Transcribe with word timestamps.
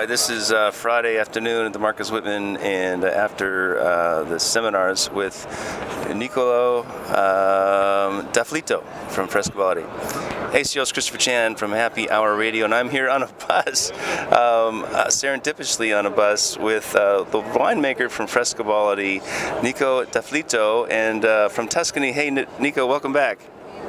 right, 0.00 0.08
this 0.08 0.30
is 0.30 0.50
uh, 0.50 0.70
Friday 0.70 1.18
afternoon 1.18 1.66
at 1.66 1.74
the 1.74 1.78
Marcus 1.78 2.10
Whitman, 2.10 2.56
and 2.56 3.04
after 3.04 3.78
uh, 3.78 4.24
the 4.24 4.40
seminars 4.40 5.10
with 5.10 5.46
Nicolo 6.14 6.84
um, 7.08 8.26
D'Afflitto 8.32 8.82
from 9.10 9.28
Frescobaldi. 9.28 9.82
Hey, 10.52 10.62
CEO's 10.62 10.90
Christopher 10.90 11.18
Chan 11.18 11.56
from 11.56 11.72
Happy 11.72 12.08
Hour 12.08 12.34
Radio, 12.34 12.64
and 12.64 12.74
I'm 12.74 12.88
here 12.88 13.10
on 13.10 13.24
a 13.24 13.26
bus, 13.46 13.90
um, 14.32 14.84
uh, 14.84 15.08
serendipitously 15.08 15.94
on 15.94 16.06
a 16.06 16.10
bus 16.10 16.56
with 16.56 16.96
uh, 16.96 17.24
the 17.24 17.42
winemaker 17.42 18.10
from 18.10 18.26
Frescobaldi, 18.26 19.20
Nico 19.62 20.06
D'Afflitto, 20.06 20.90
and 20.90 21.26
uh, 21.26 21.50
from 21.50 21.68
Tuscany. 21.68 22.12
Hey, 22.12 22.28
N- 22.28 22.46
Nico, 22.58 22.86
welcome 22.86 23.12
back. 23.12 23.38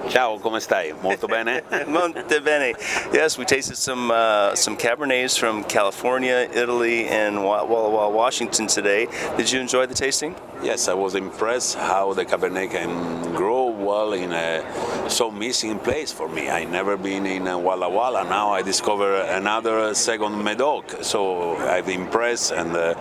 Ciao, 0.09 0.37
come 0.39 0.59
stai? 0.59 0.93
Molto 1.01 1.27
bene? 1.29 1.63
Molto 1.87 2.41
bene. 2.41 2.73
Yes, 3.13 3.37
we 3.37 3.45
tasted 3.45 3.77
some 3.77 4.11
uh, 4.11 4.55
some 4.55 4.75
Cabernets 4.75 5.37
from 5.37 5.63
California, 5.63 6.47
Italy, 6.53 7.07
and 7.07 7.43
Walla 7.43 7.65
Walla, 7.65 8.09
Washington 8.09 8.67
today. 8.67 9.07
Did 9.37 9.51
you 9.51 9.59
enjoy 9.59 9.85
the 9.85 9.93
tasting? 9.93 10.35
Yes, 10.63 10.87
I 10.87 10.93
was 10.93 11.15
impressed 11.15 11.75
how 11.75 12.13
the 12.13 12.25
Cabernet 12.25 12.71
can 12.71 13.33
grow 13.35 13.70
well 13.81 14.13
in 14.13 14.31
a 14.31 15.09
so 15.09 15.31
missing 15.31 15.79
place 15.79 16.11
for 16.11 16.27
me. 16.27 16.49
I 16.49 16.63
never 16.63 16.97
been 16.97 17.25
in 17.25 17.45
Walla 17.45 17.89
Walla. 17.89 18.23
Now 18.23 18.51
I 18.51 18.61
discover 18.61 19.15
another 19.15 19.93
second 19.93 20.43
Medoc. 20.43 21.03
So 21.03 21.57
I'm 21.57 21.89
impressed 21.89 22.51
and 22.51 22.75
uh, 22.75 22.93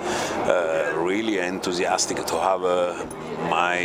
uh, 0.47 0.93
really 0.97 1.39
enthusiastic 1.39 2.25
to 2.27 2.37
have 2.41 2.65
uh, 2.65 3.07
my 3.49 3.79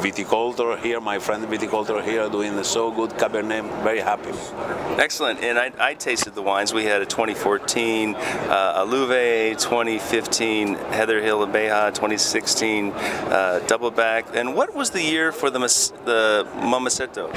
viticulture 0.00 0.78
here, 0.80 1.00
my 1.00 1.18
friend 1.18 1.44
viticulture 1.46 2.02
here 2.02 2.28
doing 2.28 2.62
so 2.64 2.90
good 2.90 3.10
Cabernet. 3.10 3.64
Very 3.82 4.00
happy. 4.00 4.30
Excellent. 5.00 5.40
And 5.40 5.58
I, 5.58 5.72
I 5.78 5.94
tasted 5.94 6.34
the 6.34 6.42
wines. 6.42 6.72
We 6.72 6.84
had 6.84 7.02
a 7.02 7.06
2014 7.06 8.14
uh, 8.14 8.84
Alluve, 8.84 9.52
2015 9.60 10.74
Heather 10.74 11.20
Hill 11.20 11.42
and 11.42 11.52
Beja, 11.52 11.88
2016 11.88 12.92
uh, 12.92 13.60
Doubleback. 13.66 14.34
And 14.34 14.54
what 14.54 14.74
was 14.74 14.90
the 14.90 15.02
year 15.02 15.32
for 15.32 15.50
the 15.50 15.58
Mas- 15.58 15.87
the 16.04 16.46
Momaceto? 16.56 17.30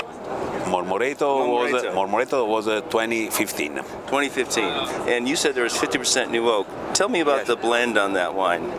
Mormoreto, 0.65 1.47
was 1.51 1.71
Mormoreto. 1.83 2.47
Was 2.47 2.67
uh, 2.67 2.81
2015. 2.81 3.75
2015. 3.75 4.63
And 5.09 5.27
you 5.27 5.35
said 5.35 5.53
there 5.55 5.63
was 5.65 5.73
50% 5.73 6.31
new 6.31 6.49
oak. 6.49 6.67
Tell 6.93 7.09
me 7.09 7.19
about 7.19 7.39
Yes. 7.39 7.47
the 7.47 7.55
blend 7.57 7.97
on 7.97 8.13
that 8.13 8.33
wine. 8.35 8.71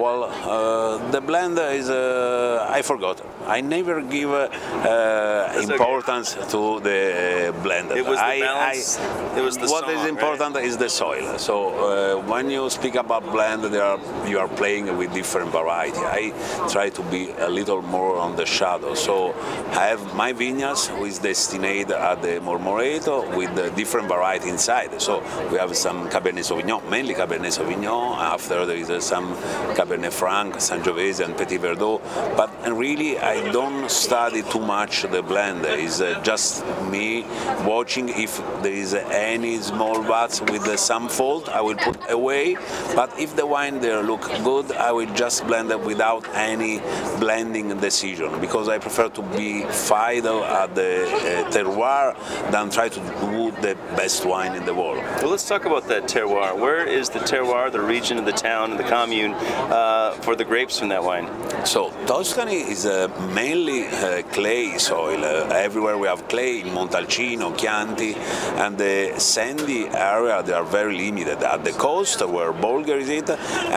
Well, 0.00 0.24
uh, 0.24 1.10
the 1.10 1.20
blend 1.20 1.58
is 1.58 1.88
uh, 1.90 2.66
I 2.68 2.82
forgot. 2.82 3.20
I 3.46 3.60
never 3.60 4.02
give 4.02 4.30
uh, 4.30 4.48
uh, 4.84 5.52
okay. 5.56 5.72
importance 5.72 6.34
to 6.34 6.80
the 6.80 7.54
blend. 7.62 7.92
It 7.92 8.04
was 8.04 8.18
the 8.18 8.24
I, 8.24 8.40
balance, 8.40 8.98
I- 8.98 9.38
it 9.38 9.42
was 9.42 9.56
the 9.56 9.68
what 9.68 9.88
is 9.88 10.00
song, 10.00 10.08
important 10.08 10.56
is 10.56 10.76
the 10.76 10.88
soil. 10.88 11.38
So 11.38 11.54
uh, 11.68 12.22
when 12.22 12.50
you 12.50 12.68
speak 12.70 12.96
about 12.96 13.24
blend, 13.24 13.64
there 13.64 13.84
are, 13.84 14.00
you 14.26 14.38
are 14.38 14.48
playing 14.48 14.96
with 14.96 15.14
different 15.14 15.50
variety. 15.52 16.00
I 16.00 16.32
try 16.68 16.90
to 16.90 17.02
be 17.04 17.30
a 17.38 17.48
little 17.48 17.82
more 17.82 18.16
on 18.18 18.36
the 18.36 18.46
shadow. 18.46 18.94
So 18.94 19.32
I 19.70 19.86
have 19.86 20.14
my 20.14 20.32
vineyards 20.32 20.90
with 21.00 21.22
destined 21.22 21.90
at 21.92 22.20
the 22.22 22.40
Mormoreto 22.40 23.36
with 23.36 23.54
the 23.54 23.70
different 23.70 24.08
variety 24.08 24.48
inside. 24.48 25.00
So 25.00 25.22
we 25.50 25.58
have 25.58 25.76
some 25.76 26.08
Cabernet 26.08 26.44
Sauvignon, 26.44 26.88
mainly 26.90 27.14
Cabernet 27.14 27.52
Sauvignon. 27.58 28.18
After 28.18 28.66
there 28.66 28.76
is 28.76 28.90
uh, 28.90 29.00
some 29.00 29.34
Cabernet 29.74 29.85
Franc, 29.86 30.54
Sangiovese, 30.56 31.24
and 31.24 31.36
Petit 31.36 31.58
Verdot. 31.58 32.00
But 32.36 32.50
really, 32.72 33.18
I 33.18 33.52
don't 33.52 33.90
study 33.90 34.42
too 34.42 34.60
much 34.60 35.02
the 35.02 35.22
blend. 35.22 35.64
It's 35.64 36.00
uh, 36.00 36.20
just 36.22 36.64
me 36.90 37.24
watching 37.64 38.08
if 38.08 38.36
there 38.62 38.72
is 38.72 38.94
any 38.94 39.58
small 39.58 40.02
bats 40.02 40.40
with 40.40 40.66
uh, 40.66 40.76
some 40.76 41.08
fault, 41.08 41.48
I 41.48 41.60
will 41.60 41.76
put 41.76 41.98
away. 42.10 42.56
But 42.94 43.18
if 43.18 43.36
the 43.36 43.46
wine 43.46 43.80
there 43.80 44.02
look 44.02 44.22
good, 44.42 44.72
I 44.72 44.92
will 44.92 45.12
just 45.14 45.46
blend 45.46 45.70
it 45.70 45.80
without 45.80 46.26
any 46.34 46.80
blending 47.18 47.68
decision 47.78 48.40
because 48.40 48.68
I 48.68 48.78
prefer 48.78 49.08
to 49.10 49.22
be 49.22 49.62
final 49.64 50.44
at 50.44 50.74
the 50.74 51.04
uh, 51.04 51.50
terroir 51.50 52.14
than 52.50 52.70
try 52.70 52.88
to 52.88 53.00
do 53.00 53.50
the 53.62 53.76
best 53.96 54.24
wine 54.26 54.54
in 54.54 54.64
the 54.64 54.74
world. 54.74 54.98
Well, 55.20 55.30
let's 55.30 55.48
talk 55.48 55.64
about 55.64 55.86
that 55.88 56.04
terroir. 56.04 56.58
Where 56.58 56.84
is 56.86 57.08
the 57.08 57.20
terroir, 57.20 57.70
the 57.70 57.80
region, 57.80 58.24
the 58.24 58.32
town, 58.32 58.76
the 58.76 58.84
commune 58.84 59.32
uh, 59.76 60.12
for 60.22 60.34
the 60.36 60.44
grapes 60.44 60.78
from 60.78 60.88
that 60.88 61.02
wine? 61.02 61.28
So 61.66 61.90
Tuscany 62.06 62.60
is 62.74 62.86
uh, 62.86 63.08
mainly 63.34 63.86
uh, 63.86 64.22
clay 64.36 64.78
soil. 64.78 65.24
Uh, 65.24 65.66
everywhere 65.66 65.98
we 65.98 66.06
have 66.08 66.28
clay 66.28 66.60
in 66.60 66.68
Montalcino, 66.68 67.56
Chianti, 67.56 68.14
and 68.62 68.78
the 68.78 69.18
sandy 69.18 69.88
area 69.88 70.42
they 70.42 70.52
are 70.52 70.64
very 70.64 70.96
limited. 70.96 71.42
At 71.42 71.64
the 71.64 71.72
coast 71.72 72.26
where 72.26 72.52
Bolgheri 72.52 73.00
is 73.00 73.08
it, 73.08 73.30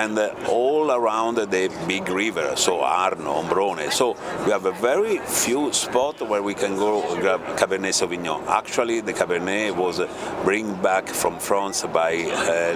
and 0.04 0.18
uh, 0.18 0.34
all 0.48 0.92
around 0.92 1.36
the 1.36 1.70
big 1.88 2.08
river, 2.10 2.56
so 2.56 2.82
Arno, 2.82 3.34
Ombrone. 3.42 3.92
So 3.92 4.16
we 4.46 4.52
have 4.52 4.66
a 4.66 4.76
very 4.90 5.18
few 5.20 5.74
spots 5.74 6.22
where 6.22 6.44
we 6.44 6.54
can 6.54 6.76
go 6.76 7.02
grab 7.22 7.42
Cabernet 7.58 7.96
Sauvignon. 8.00 8.48
Actually, 8.48 9.02
the 9.02 9.14
Cabernet 9.14 9.76
was 9.76 10.00
bring 10.44 10.76
back 10.82 11.08
from 11.08 11.40
France 11.40 11.84
by 11.84 12.14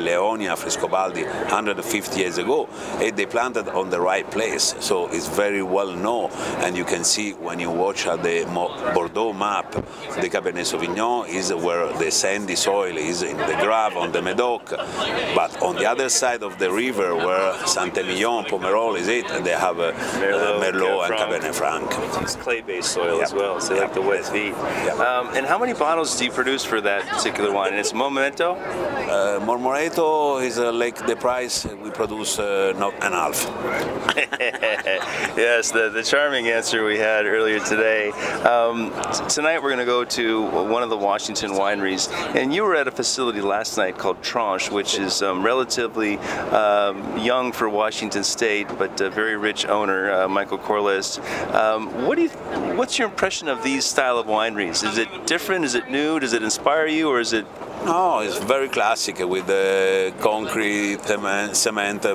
Leonia 0.07 0.55
Frescobaldi 0.57 1.23
150 1.25 2.19
years 2.19 2.37
ago, 2.37 2.67
they 3.11 3.25
planted 3.25 3.69
on 3.69 3.89
the 3.89 3.99
right 3.99 4.29
place. 4.29 4.75
So 4.79 5.07
it's 5.07 5.27
very 5.27 5.63
well 5.63 5.91
known, 5.91 6.31
and 6.63 6.75
you 6.77 6.85
can 6.85 7.03
see 7.03 7.33
when 7.33 7.59
you 7.59 7.69
watch 7.69 8.03
the 8.03 8.45
Bordeaux 8.93 9.33
map, 9.33 9.71
the 9.71 10.29
Cabernet 10.29 10.65
Sauvignon 10.65 11.27
is 11.27 11.53
where 11.53 11.91
the 11.97 12.11
sandy 12.11 12.55
soil 12.55 12.97
is 12.97 13.21
in 13.23 13.37
the 13.37 13.57
Grave 13.61 13.97
on 13.97 14.11
the 14.11 14.21
Medoc, 14.21 14.69
but 15.35 15.61
on 15.61 15.75
the 15.75 15.85
other 15.85 16.09
side 16.09 16.43
of 16.43 16.57
the 16.59 16.71
river 16.71 17.15
where 17.15 17.53
Saint-Emilion, 17.65 18.45
Pomerol 18.45 18.97
is 18.97 19.07
it, 19.07 19.27
they 19.43 19.51
have 19.51 19.79
uh, 19.79 19.91
Merlot, 19.91 20.43
uh, 20.43 20.71
Merlot 20.71 21.05
and 21.05 21.15
Cabernet 21.15 21.55
Franc. 21.55 21.87
It's 22.21 22.35
clay-based 22.35 22.91
soil 22.91 23.21
as 23.21 23.33
well, 23.33 23.59
so 23.59 23.75
like 23.75 23.93
the 23.93 24.01
wet 24.01 24.25
feet. 24.25 24.53
Um, 24.99 25.29
and 25.35 25.45
how 25.45 25.57
many 25.57 25.73
bottles 25.73 26.17
do 26.17 26.25
you 26.25 26.31
produce 26.31 26.63
for 26.63 26.81
that 26.81 27.05
particular 27.07 27.51
wine? 27.51 27.71
And 27.71 27.79
it's 27.79 27.93
Momento. 27.93 28.53
Uh, 28.53 29.39
Mormoreto 29.45 30.43
is 30.43 30.59
uh, 30.59 30.71
like 30.71 31.05
the 31.07 31.15
price 31.15 31.65
we 31.65 31.89
produce 31.91 32.39
uh, 32.39 32.73
not 32.77 32.92
an 33.01 33.13
half. 33.13 33.43
yes, 35.37 35.71
the, 35.71 35.89
the 35.89 36.03
charming 36.03 36.47
answer 36.47 36.85
we 36.85 36.97
had 36.97 37.25
earlier 37.25 37.59
today. 37.59 38.11
Um, 38.41 38.91
tonight 39.27 39.61
we're 39.61 39.69
going 39.69 39.79
to 39.79 39.85
go 39.85 40.03
to 40.03 40.43
one 40.43 40.83
of 40.83 40.89
the 40.89 40.97
Washington 40.97 41.51
wineries, 41.51 42.11
and 42.35 42.53
you 42.53 42.63
were 42.63 42.75
at 42.75 42.87
a 42.87 42.91
facility 42.91 43.41
last 43.41 43.77
night 43.77 43.97
called 43.97 44.21
Tranche, 44.21 44.71
which 44.71 44.97
is 44.97 45.21
um, 45.21 45.43
relatively 45.43 46.17
um, 46.17 47.17
young 47.17 47.51
for 47.51 47.69
Washington 47.69 48.23
State, 48.23 48.67
but 48.77 48.99
a 49.01 49.09
very 49.09 49.37
rich 49.37 49.65
owner, 49.65 50.11
uh, 50.11 50.27
Michael 50.27 50.57
Corliss. 50.57 51.19
Um, 51.53 52.05
what 52.05 52.15
do 52.15 52.23
you? 52.23 52.29
What's 52.77 52.97
your 52.97 53.07
impression 53.07 53.47
of 53.47 53.63
these 53.63 53.85
style 53.85 54.17
of 54.17 54.27
wineries? 54.27 54.83
Is 54.87 54.97
it 54.97 55.27
different? 55.27 55.65
Is 55.65 55.75
it 55.75 55.89
new? 55.89 56.19
Does 56.19 56.33
it 56.33 56.43
inspire 56.43 56.87
you, 56.87 57.09
or 57.09 57.19
is 57.19 57.33
it? 57.33 57.45
No, 57.85 58.19
it's 58.19 58.37
very 58.37 58.69
classic 58.69 59.19
with 59.19 59.45
the 59.47 60.13
concrete 60.21 61.01
cement, 61.03 61.57
cement 61.57 62.05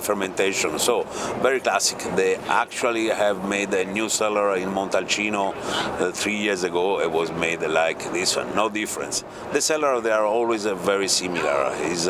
fermentation. 0.69 0.79
So 0.79 1.03
very 1.43 1.61
classic. 1.61 1.99
They 2.17 2.37
actually 2.49 3.09
have 3.09 3.49
made 3.49 3.73
a 3.75 3.85
new 3.85 4.09
cellar 4.09 4.57
in 4.57 4.69
Montalcino 4.69 5.55
uh, 5.55 6.13
three 6.13 6.37
years 6.37 6.65
ago. 6.65 7.01
It 7.01 7.11
was 7.11 7.31
made 7.33 7.61
like 7.63 7.99
this 8.13 8.37
one, 8.37 8.55
no 8.55 8.69
difference. 8.69 9.25
The 9.53 9.61
cellar 9.61 10.01
they 10.01 10.11
are 10.11 10.27
always 10.27 10.67
uh, 10.67 10.75
very 10.75 11.09
similar. 11.09 11.75
Is 11.83 12.09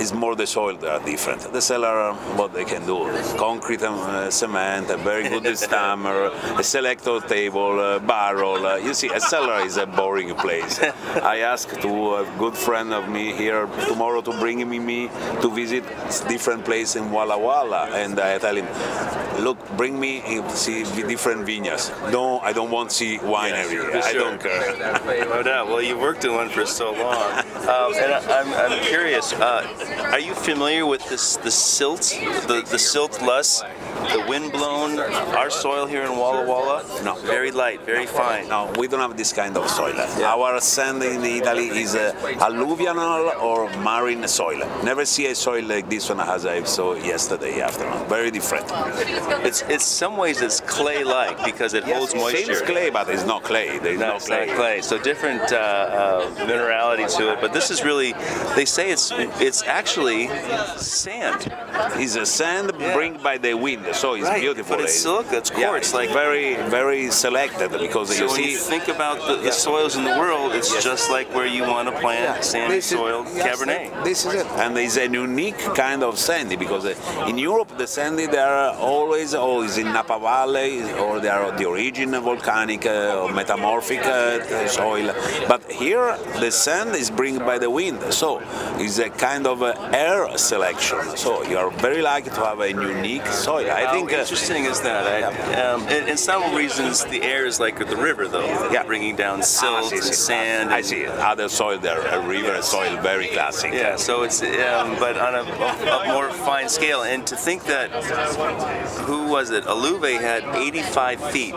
is 0.00 0.12
more 0.12 0.34
the 0.34 0.46
soil 0.46 0.76
that 0.76 0.90
are 1.00 1.04
different. 1.04 1.52
The 1.52 1.60
cellar, 1.60 2.14
what 2.36 2.52
they 2.52 2.64
can 2.64 2.86
do, 2.86 3.10
concrete 3.36 3.82
and 3.82 3.94
uh, 3.94 4.30
cement, 4.30 4.90
a 4.90 4.96
very 4.96 5.28
good 5.28 5.56
stammer, 5.66 6.30
a 6.56 6.62
selector 6.62 7.20
table, 7.20 7.80
a 7.80 8.00
barrel. 8.00 8.66
Uh, 8.66 8.76
you 8.76 8.94
see, 8.94 9.08
a 9.08 9.20
cellar 9.20 9.64
is 9.64 9.76
a 9.76 9.86
boring 9.86 10.34
place. 10.34 10.80
I 11.34 11.38
asked 11.38 11.80
to 11.82 12.16
a 12.16 12.34
good 12.38 12.56
friend 12.56 12.92
of 12.92 13.08
me 13.08 13.32
here 13.32 13.66
tomorrow 13.86 14.20
to 14.22 14.30
bring 14.32 14.68
me, 14.68 14.78
me 14.78 15.08
to 15.42 15.50
visit 15.50 15.84
different 16.28 16.64
place 16.64 16.96
in 16.96 17.10
Walla 17.10 17.38
Walla, 17.38 17.88
and 17.92 18.18
I 18.20 18.38
tell 18.38 18.56
him, 18.56 18.66
look, 19.42 19.58
bring 19.76 19.98
me 19.98 20.22
see 20.50 20.84
different 20.84 21.46
vineyards. 21.46 21.90
No, 22.10 22.38
I 22.40 22.52
don't 22.52 22.70
want 22.70 22.90
to 22.90 22.96
see 22.96 23.18
winery. 23.18 23.94
I 23.94 24.12
sure. 24.12 24.20
don't 24.20 24.40
care. 24.40 25.26
No 25.28 25.42
doubt. 25.42 25.68
Well, 25.68 25.82
you 25.82 25.98
worked 25.98 26.24
in 26.24 26.32
one 26.32 26.48
for 26.48 26.66
so 26.66 26.92
long, 26.92 27.32
um, 27.68 27.94
and 27.94 28.12
I, 28.12 28.40
I'm, 28.40 28.72
I'm 28.72 28.84
curious. 28.84 29.32
Uh, 29.32 29.62
are 29.96 30.20
you 30.20 30.34
familiar 30.34 30.86
with 30.86 31.08
this 31.08 31.36
the 31.36 31.50
silt, 31.50 32.02
the 32.46 32.64
the 32.70 32.78
silt 32.78 33.20
less 33.22 33.62
the 34.12 34.24
wind 34.28 34.52
blown, 34.52 34.98
our 35.40 35.50
soil 35.50 35.86
here 35.86 36.02
in 36.02 36.12
Walla 36.16 36.44
Walla? 36.46 36.82
No. 37.04 37.14
Very 37.26 37.50
light, 37.50 37.80
very 37.82 38.06
fine. 38.06 38.48
No, 38.48 38.72
we 38.78 38.88
don't 38.88 39.00
have 39.00 39.16
this 39.16 39.32
kind 39.32 39.56
of 39.56 39.68
soil. 39.70 39.94
Our 40.24 40.60
sand 40.60 41.02
in 41.02 41.24
Italy 41.24 41.68
is 41.68 41.94
uh, 41.94 42.12
alluvial 42.40 42.98
or 43.40 43.68
marine 43.78 44.26
soil. 44.28 44.58
Never 44.84 45.04
see 45.04 45.26
a 45.26 45.34
soil 45.34 45.64
like 45.64 45.88
this 45.88 46.08
one 46.08 46.20
as 46.20 46.46
I 46.46 46.62
saw 46.64 46.94
yesterday 46.94 47.60
afternoon. 47.60 48.06
Very 48.08 48.30
different. 48.30 48.66
It's 49.46 49.62
it's 49.68 49.84
some 49.84 50.16
ways 50.16 50.40
it's 50.40 50.60
clay-like 50.60 51.44
because 51.44 51.74
it 51.74 51.84
holds 51.84 52.14
moisture. 52.14 52.54
Same 52.54 52.66
clay, 52.66 52.90
but 52.90 53.08
it's 53.08 53.24
not 53.24 53.42
clay. 53.44 53.78
There's 53.78 53.98
No, 54.00 54.08
no, 54.10 54.16
it's 54.16 54.26
clay. 54.26 54.46
not 54.46 54.56
clay. 54.56 54.80
So 54.82 54.98
different 54.98 55.52
uh, 55.52 55.56
uh, 55.56 56.30
minerality 56.46 57.06
to 57.18 57.32
it. 57.32 57.40
But 57.40 57.52
this 57.52 57.70
is 57.70 57.84
really, 57.84 58.12
they 58.56 58.64
say 58.64 58.90
it's 58.90 59.12
it's 59.40 59.62
actually 59.64 60.28
sand. 60.76 61.52
It's 62.02 62.16
a 62.16 62.26
sand 62.26 62.72
Yeah. 62.78 62.94
bring 62.94 63.18
by 63.22 63.38
the 63.38 63.54
wind, 63.54 63.84
so 64.02 64.14
it's 64.14 64.24
Right, 64.28 64.40
beautiful. 64.46 64.76
but 64.76 64.84
it's 64.84 64.98
silica, 65.04 65.36
it's 65.42 65.50
Yeah, 65.50 65.68
quartz, 65.68 65.86
it's 65.88 65.94
like- 66.00 66.10
very, 66.24 66.48
very 66.78 67.02
selected 67.24 67.70
because 67.86 68.08
So 68.16 68.22
you 68.22 68.26
when 68.30 68.36
see. 68.42 68.52
you 68.52 68.58
think 68.72 68.86
about 68.96 69.18
the, 69.28 69.36
the 69.46 69.52
soils 69.52 69.96
in 69.98 70.04
the 70.10 70.16
world, 70.22 70.48
it's 70.58 70.72
just 70.88 71.04
like 71.16 71.28
where 71.36 71.46
you 71.56 71.62
want 71.74 71.86
to 71.90 71.94
plant 72.04 72.44
sandy 72.44 72.76
This 72.76 72.92
is- 72.92 72.98
soil 72.98 73.20
yes, 73.34 73.44
Cabernet. 73.46 74.04
This 74.04 74.18
is 74.26 74.32
it. 74.42 74.46
And 74.62 74.70
it's 74.78 74.96
a 74.96 75.08
unique 75.26 75.58
kind 75.84 76.00
of 76.08 76.12
sandy 76.18 76.56
because 76.64 76.84
uh, 76.86 76.94
in 77.30 77.36
Europe 77.38 77.70
the 77.82 77.86
sandy 77.86 78.26
they 78.26 78.38
are 78.52 78.74
always 78.92 79.34
always 79.34 79.74
in 79.82 79.86
Napa 79.96 80.18
Valley 80.18 80.72
or 81.04 81.12
they 81.20 81.28
are 81.36 81.50
the 81.60 81.64
origin 81.74 82.10
volcanic 82.30 82.82
uh, 82.86 83.20
or 83.22 83.32
metamorphic 83.32 84.02
uh, 84.06 84.66
soil. 84.68 85.06
But 85.52 85.62
here 85.70 86.16
the 86.44 86.50
sand 86.50 86.90
is 87.02 87.10
bring 87.10 87.38
by 87.50 87.58
the 87.58 87.70
wind, 87.70 87.98
so 88.12 88.40
it's 88.82 88.98
a 88.98 89.10
kind 89.10 89.46
of 89.46 89.62
uh, 89.62 89.74
air 90.06 90.20
selection. 90.36 91.00
So 91.16 91.42
you 91.50 91.56
are 91.58 91.70
very 91.86 92.02
lucky 92.02 92.30
to 92.30 92.42
have 92.50 92.60
a 92.60 92.70
unique 92.70 93.26
soil. 93.26 93.66
I 93.70 93.84
How 93.88 93.94
think. 93.94 94.12
uh, 94.12 94.16
interesting 94.16 94.64
is 94.64 94.80
that? 94.82 95.02
I, 95.06 95.62
um, 95.62 95.80
in, 95.88 96.08
in 96.08 96.16
some 96.16 96.54
reasons, 96.54 97.04
the 97.04 97.22
air 97.22 97.46
is 97.46 97.58
like 97.60 97.78
the 97.78 97.96
river, 97.96 98.28
though, 98.28 98.46
Yeah. 98.70 98.82
bringing 98.84 99.16
down 99.16 99.38
Ah, 99.40 99.44
silt 99.44 99.92
and 99.92 100.02
sand. 100.04 100.70
I 100.72 100.82
see. 100.82 101.06
Other 101.06 101.48
soil 101.48 101.78
there, 101.78 102.00
a 102.00 102.20
river 102.26 102.60
soil, 102.62 102.96
very 103.02 103.28
classic. 103.28 103.72
Yeah, 103.72 103.96
so 103.96 104.22
it's 104.22 104.42
um, 104.42 104.96
but 104.98 105.16
on 105.18 105.34
a, 105.34 105.42
a 105.42 106.12
more 106.12 106.30
fine 106.30 106.68
scale, 106.68 107.02
and 107.02 107.26
to 107.26 107.36
think 107.36 107.64
that 107.64 107.90
who 109.06 109.26
was 109.28 109.50
it? 109.50 109.64
Aluve 109.64 110.20
had 110.20 110.42
85 110.56 111.30
feet, 111.30 111.54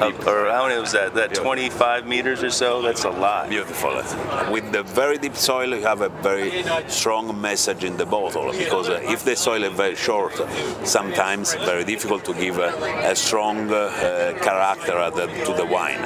or 0.00 0.48
how 0.50 0.66
many 0.66 0.80
was 0.80 0.92
that? 0.92 1.14
That 1.14 1.34
25 1.34 2.06
meters 2.06 2.42
or 2.42 2.50
so. 2.50 2.82
That's 2.82 3.04
a 3.04 3.10
lot. 3.10 3.48
Beautiful. 3.48 3.94
With 4.50 4.72
the 4.72 4.82
very 4.82 5.18
deep 5.18 5.36
soil, 5.36 5.74
you 5.74 5.82
have 5.82 6.00
a 6.00 6.08
very 6.22 6.64
strong 6.88 7.38
message 7.40 7.84
in 7.84 7.96
the 7.96 8.06
bottle 8.06 8.52
because 8.52 8.88
uh, 8.88 9.00
if 9.04 9.24
the 9.24 9.36
soil 9.36 9.64
is 9.64 9.72
very 9.72 9.94
short, 9.96 10.32
sometimes 10.84 11.54
very 11.54 11.84
difficult 11.84 12.24
to 12.24 12.34
give 12.34 12.58
a, 12.58 12.70
a 13.10 13.14
strong 13.14 13.70
uh, 13.70 13.90
character 14.42 15.10
the- 15.10 15.26
to 15.44 15.52
the 15.54 15.66
wine. 15.66 16.00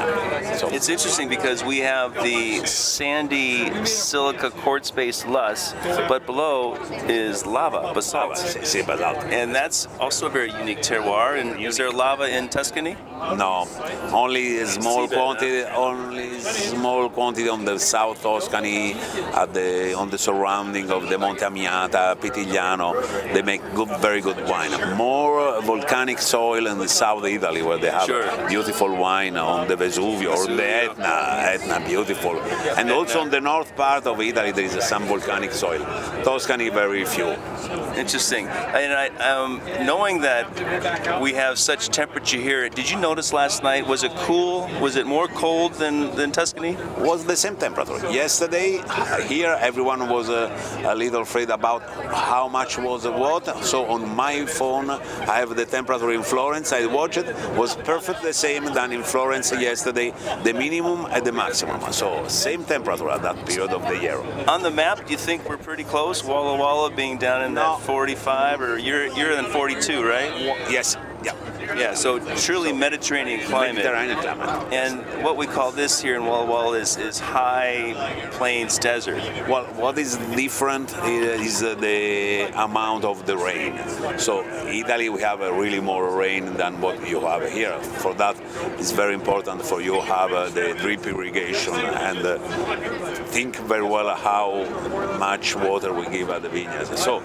So 0.58 0.68
It's 0.68 0.88
interesting 0.88 1.28
because 1.28 1.62
we 1.64 1.78
have 1.80 2.14
the 2.22 2.64
sandy 2.66 3.70
silica 3.84 4.50
quartz-based 4.50 5.26
loess, 5.28 5.74
but 6.08 6.26
below 6.26 6.74
is 7.08 7.46
lava, 7.46 7.92
basalt. 7.94 8.36
sì, 8.36 8.60
sì, 8.64 8.82
basalt. 8.86 9.24
And 9.30 9.54
that's 9.54 9.86
also 10.00 10.26
a 10.26 10.30
very 10.30 10.50
unique 10.52 10.80
terroir. 10.82 11.38
And 11.40 11.60
is 11.60 11.76
there 11.76 11.90
lava 11.90 12.28
in 12.28 12.48
Tuscany? 12.48 12.96
No, 13.36 13.66
only 14.12 14.58
a 14.60 14.66
small 14.66 15.08
quantity, 15.08 15.62
only 15.64 16.38
small 16.40 17.08
quantity 17.08 17.48
on 17.48 17.64
the 17.64 17.78
South 17.78 18.22
Tuscany, 18.22 18.94
at 19.34 19.52
the 19.54 19.94
on 19.94 20.10
the 20.10 20.18
surrounding 20.18 20.90
of 20.90 21.08
the 21.08 21.18
Monte 21.18 21.44
Amiata, 21.44 22.16
Pitigliano. 22.16 22.88
They 23.32 23.42
make 23.42 23.62
good, 23.74 23.88
very 24.00 24.20
good 24.20 24.40
wine. 24.48 24.72
More 24.96 25.60
volcanic 25.62 26.18
soil 26.18 26.66
in 26.66 26.78
the 26.78 26.88
South 26.88 27.24
Italy, 27.24 27.62
where 27.62 27.78
they 27.78 27.90
have 27.90 28.06
Sure. 28.06 28.24
beautiful 28.48 28.90
wine 28.94 29.36
on 29.36 29.66
the 29.68 29.76
Vesuvio 29.76 30.30
or 30.36 30.46
the 30.46 30.64
Etna, 30.84 31.14
Etna, 31.54 31.80
beautiful. 31.86 32.34
And 32.78 32.90
also 32.90 33.20
on 33.20 33.30
the 33.30 33.40
north 33.40 33.74
part 33.76 34.06
of 34.06 34.20
Italy, 34.20 34.52
there 34.52 34.64
is 34.64 34.76
some 34.84 35.04
volcanic 35.04 35.52
soil. 35.52 35.80
Tuscany, 36.22 36.68
very 36.68 37.04
few. 37.04 37.30
Interesting. 37.96 38.46
And 38.48 38.92
I, 38.92 39.06
um, 39.30 39.60
knowing 39.84 40.20
that 40.20 40.46
we 41.20 41.32
have 41.34 41.58
such 41.58 41.88
temperature 41.88 42.38
here, 42.38 42.68
did 42.68 42.90
you 42.90 42.98
notice 42.98 43.32
last 43.32 43.62
night? 43.62 43.73
Was 43.82 44.02
it 44.04 44.12
cool? 44.16 44.68
Was 44.80 44.96
it 44.96 45.06
more 45.06 45.28
cold 45.28 45.74
than, 45.74 46.14
than 46.16 46.32
Tuscany? 46.32 46.76
was 46.98 47.24
the 47.24 47.36
same 47.36 47.56
temperature. 47.56 47.98
Yesterday, 48.10 48.80
here 49.26 49.56
everyone 49.60 50.08
was 50.08 50.28
uh, 50.30 50.50
a 50.86 50.94
little 50.94 51.22
afraid 51.22 51.50
about 51.50 51.82
how 52.12 52.48
much 52.48 52.78
was 52.78 53.02
the 53.02 53.12
what. 53.12 53.44
So 53.64 53.86
on 53.86 54.14
my 54.14 54.46
phone, 54.46 54.90
I 54.90 55.36
have 55.38 55.54
the 55.56 55.66
temperature 55.66 56.12
in 56.12 56.22
Florence. 56.22 56.72
I 56.72 56.86
watched 56.86 57.18
it 57.18 57.34
was 57.56 57.76
perfect 57.76 58.22
the 58.22 58.32
same 58.32 58.64
than 58.74 58.92
in 58.92 59.02
Florence 59.02 59.52
yesterday, 59.52 60.12
the 60.42 60.52
minimum 60.52 61.06
and 61.10 61.24
the 61.24 61.32
maximum. 61.32 61.80
So 61.92 62.26
same 62.28 62.64
temperature 62.64 63.10
at 63.10 63.22
that 63.22 63.44
period 63.46 63.70
of 63.70 63.82
the 63.88 63.98
year. 64.00 64.18
On 64.48 64.62
the 64.62 64.70
map, 64.70 65.04
do 65.06 65.12
you 65.12 65.18
think 65.18 65.48
we're 65.48 65.58
pretty 65.58 65.84
close? 65.84 66.22
Walla 66.24 66.56
Walla 66.56 66.90
being 66.90 67.18
down 67.18 67.42
in 67.44 67.54
No. 67.54 67.76
that 67.76 67.86
45, 67.86 68.60
or 68.60 68.78
you're 68.78 69.06
you're 69.16 69.32
in 69.32 69.44
42, 69.46 70.02
right? 70.04 70.30
Yes, 70.70 70.96
yeah. 71.24 71.34
Yeah. 71.76 71.94
So 71.94 72.18
truly 72.36 72.72
Mediterranean 72.72 73.40
climate. 73.40 73.76
Mediterranean 73.76 74.18
climate. 74.18 74.72
And 74.72 75.24
what 75.24 75.36
we 75.36 75.46
call 75.46 75.72
this 75.72 76.00
here 76.00 76.16
in 76.16 76.26
Walla 76.26 76.46
Walla 76.46 76.78
is, 76.78 76.96
is 76.96 77.18
high 77.18 77.94
plains 78.32 78.78
desert. 78.78 79.22
Well, 79.48 79.64
what 79.74 79.98
is 79.98 80.16
different 80.36 80.94
is 81.04 81.60
the 81.60 82.50
amount 82.54 83.04
of 83.04 83.26
the 83.26 83.36
rain. 83.36 83.78
So 84.18 84.44
Italy, 84.66 85.08
we 85.08 85.20
have 85.22 85.40
really 85.40 85.80
more 85.80 86.16
rain 86.16 86.54
than 86.54 86.80
what 86.80 87.08
you 87.08 87.20
have 87.20 87.50
here. 87.50 87.78
For 88.02 88.14
that, 88.14 88.36
it's 88.78 88.92
very 88.92 89.14
important 89.14 89.62
for 89.64 89.80
you 89.80 90.00
have 90.00 90.32
uh, 90.32 90.48
the 90.50 90.74
drip 90.74 91.06
irrigation 91.06 91.74
and 91.74 92.18
uh, 92.18 92.38
think 93.26 93.56
very 93.56 93.82
well 93.82 94.14
how 94.14 94.64
much 95.18 95.56
water 95.56 95.92
we 95.92 96.04
give 96.08 96.30
at 96.30 96.42
the 96.42 96.48
vineyards. 96.48 97.00
So 97.00 97.20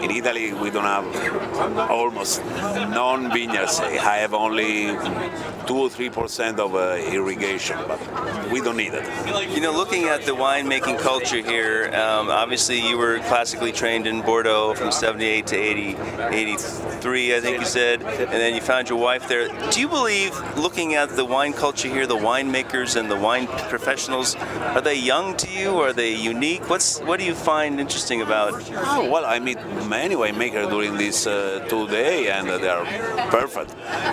in 0.00 0.10
Italy, 0.10 0.52
we 0.52 0.70
don't 0.70 0.84
have 0.84 1.90
almost 1.90 2.44
non 2.44 3.30
vineyards. 3.40 3.80
I 3.80 4.16
have 4.24 4.34
only 4.34 4.72
two 5.66 5.78
or 5.84 5.90
three 5.90 6.10
percent 6.10 6.58
of 6.60 6.74
uh, 6.74 7.16
irrigation, 7.16 7.78
but 7.86 8.00
we 8.52 8.60
don't 8.60 8.76
need 8.76 8.92
it. 8.92 9.04
You 9.54 9.60
know, 9.60 9.72
looking 9.72 10.04
at 10.14 10.22
the 10.28 10.32
winemaking 10.32 10.98
culture 10.98 11.42
here, 11.52 11.90
um, 11.94 12.28
obviously 12.28 12.78
you 12.88 12.96
were 12.98 13.18
classically 13.30 13.72
trained 13.72 14.06
in 14.06 14.20
Bordeaux 14.22 14.74
from 14.74 14.90
78 14.92 15.46
to 15.48 15.56
80, 15.56 15.96
83, 16.30 17.36
I 17.36 17.40
think 17.40 17.60
you 17.60 17.66
said, 17.66 18.02
and 18.02 18.38
then 18.42 18.54
you 18.54 18.60
found 18.60 18.88
your 18.88 18.98
wife 18.98 19.28
there. 19.28 19.48
Do 19.70 19.80
you 19.80 19.88
believe, 19.88 20.32
looking 20.56 20.94
at 20.94 21.08
the 21.20 21.24
wine 21.24 21.52
culture 21.52 21.88
here, 21.88 22.06
the 22.06 22.22
winemakers 22.30 22.96
and 22.96 23.10
the 23.10 23.16
wine 23.16 23.46
professionals, 23.74 24.36
are 24.76 24.80
they 24.80 24.98
young 24.98 25.36
to 25.38 25.48
you? 25.50 25.70
Are 25.80 25.92
they 25.92 26.14
unique? 26.14 26.68
What's 26.68 27.00
What 27.00 27.18
do 27.20 27.24
you 27.24 27.34
find 27.34 27.80
interesting 27.80 28.22
about 28.22 28.52
Oh, 28.92 29.08
well, 29.10 29.24
I 29.24 29.38
meet 29.38 29.58
many 29.88 30.14
winemakers 30.14 30.68
during 30.68 30.96
this 30.96 31.26
uh, 31.26 31.64
two 31.68 31.86
day, 31.88 32.30
and 32.30 32.48
uh, 32.48 32.58
they 32.58 32.68
are 32.68 32.84
perfect. 33.30 33.70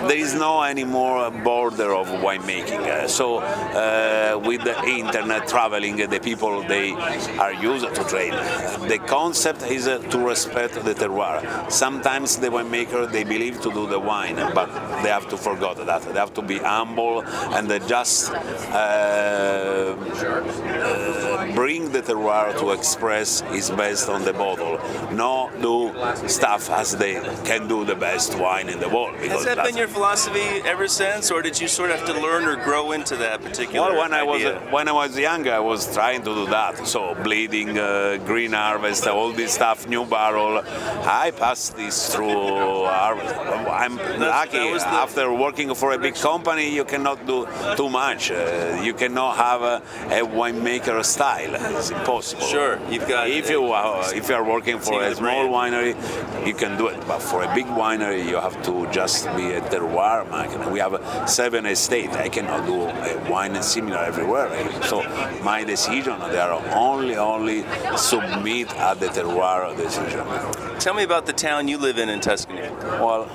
There 0.08 0.16
is 0.16 0.34
no 0.34 0.62
any 0.62 0.84
more 0.84 1.30
border 1.30 1.94
of 1.94 2.08
winemaking. 2.08 2.80
Uh, 2.86 3.08
so, 3.08 3.38
uh, 3.38 4.40
with 4.44 4.64
the 4.64 4.76
internet 4.84 5.48
traveling, 5.48 5.96
the 5.96 6.20
people 6.20 6.62
they 6.62 6.92
are 7.38 7.54
used 7.54 7.94
to 7.94 8.04
trade. 8.04 8.32
The 8.88 8.98
concept 9.06 9.62
is 9.62 9.86
uh, 9.88 9.98
to 9.98 10.18
respect 10.18 10.74
the 10.74 10.94
terroir. 10.94 11.70
Sometimes 11.70 12.36
the 12.36 12.48
winemaker 12.48 13.10
they 13.10 13.24
believe 13.24 13.60
to 13.62 13.70
do 13.72 13.86
the 13.86 13.98
wine, 13.98 14.36
but 14.54 14.68
they 15.02 15.08
have 15.08 15.28
to 15.28 15.36
forget 15.36 15.76
that. 15.86 16.02
They 16.02 16.18
have 16.18 16.34
to 16.34 16.42
be 16.42 16.58
humble 16.58 17.22
and 17.54 17.70
they 17.70 17.78
just. 17.80 18.32
Uh, 18.32 18.88
uh, 19.88 21.54
bring 21.54 21.92
the 21.92 22.02
terroir 22.02 22.58
to 22.58 22.70
express 22.72 23.40
his 23.56 23.70
best 23.70 24.08
on 24.08 24.24
the 24.24 24.32
bottle. 24.32 24.78
No 25.12 25.50
do 25.60 25.92
stuff 26.28 26.70
as 26.70 26.96
they 26.96 27.14
can 27.44 27.68
do 27.68 27.84
the 27.84 27.94
best 27.94 28.38
wine 28.38 28.68
in 28.68 28.80
the 28.80 28.88
world. 28.88 28.97
Has 29.06 29.44
that 29.44 29.58
been 29.64 29.76
your 29.76 29.88
philosophy 29.88 30.46
ever 30.72 30.86
since, 30.88 31.30
or 31.30 31.42
did 31.42 31.60
you 31.60 31.68
sort 31.68 31.90
of 31.90 31.98
have 31.98 32.06
to 32.12 32.20
learn 32.20 32.44
or 32.50 32.56
grow 32.56 32.92
into 32.92 33.16
that 33.16 33.42
particular 33.42 33.90
well, 33.90 33.98
when 34.02 34.12
I 34.12 34.22
was 34.22 34.42
when 34.72 34.86
I 34.88 34.92
was 34.92 35.18
younger, 35.18 35.52
I 35.52 35.64
was 35.72 35.80
trying 35.94 36.22
to 36.28 36.32
do 36.34 36.46
that. 36.46 36.86
So 36.86 37.14
bleeding, 37.26 37.78
uh, 37.78 38.18
green 38.30 38.52
harvest, 38.52 39.06
all 39.06 39.32
this 39.32 39.52
stuff, 39.54 39.86
new 39.88 40.04
barrel. 40.04 40.62
I 41.24 41.30
passed 41.42 41.76
this 41.76 41.96
through 42.14 42.84
harvest. 42.86 43.34
I'm 43.82 43.96
lucky. 44.20 44.58
After 45.04 45.32
working 45.32 45.74
for 45.74 45.92
a 45.92 45.98
big 45.98 46.14
company, 46.14 46.66
you 46.74 46.84
cannot 46.84 47.18
do 47.26 47.46
too 47.76 47.88
much. 47.88 48.30
Uh, 48.30 48.80
you 48.82 48.94
cannot 48.94 49.36
have 49.36 49.62
a, 49.62 49.76
a 50.20 50.20
winemaker 50.26 51.04
style. 51.04 51.54
It's 51.76 51.90
impossible. 51.90 52.42
Sure, 52.46 52.78
you've 52.90 53.06
got- 53.08 53.28
If 53.28 53.50
you 53.50 53.62
uh, 53.72 54.10
if 54.14 54.28
you 54.28 54.34
are 54.34 54.44
working 54.44 54.78
for 54.78 55.02
a 55.02 55.14
small 55.14 55.44
winery, 55.48 55.92
you 56.46 56.54
can 56.54 56.76
do 56.78 56.86
it. 56.88 56.98
But 57.06 57.20
for 57.20 57.42
a 57.42 57.54
big 57.54 57.66
winery, 57.66 58.24
you 58.30 58.36
have 58.36 58.56
to 58.68 58.86
just 58.92 59.24
be 59.36 59.52
a 59.52 59.60
terroir 59.60 60.28
market. 60.30 60.70
We 60.70 60.80
have 60.80 61.28
seven 61.28 61.66
estates. 61.66 62.16
I 62.16 62.28
cannot 62.28 62.66
do 62.66 62.82
a 62.82 63.30
wine 63.30 63.60
similar 63.62 63.98
everywhere. 63.98 64.48
So 64.82 65.02
my 65.42 65.64
decision, 65.64 66.18
they 66.30 66.38
are 66.38 66.62
only 66.74 67.16
only 67.16 67.64
submit 67.96 68.70
at 68.76 69.00
the 69.00 69.06
terroir 69.06 69.76
decision. 69.76 70.24
Tell 70.78 70.94
me 70.94 71.02
about 71.02 71.26
the 71.26 71.32
town 71.32 71.68
you 71.68 71.78
live 71.78 71.98
in 71.98 72.08
in 72.08 72.20
Tuscany. 72.20 72.68
Well, 73.00 73.28